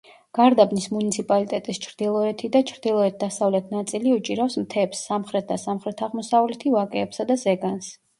გარდაბნის 0.35 0.85
მუნიციპალიტეტის 0.91 1.79
ჩრდილოეთი 1.83 2.49
და 2.55 2.61
ჩრდილოეთ-დასავლეთი 2.71 3.73
ნაწილი 3.75 4.15
უჭირავს 4.21 4.57
მთებს, 4.63 5.03
სამხრეთ 5.11 5.47
და 5.53 5.59
სამხრეთ-აღმოსავლეთი 5.65 6.73
ვაკეებსა 6.79 7.29
და 7.33 7.39
ზეგანს. 7.45 7.93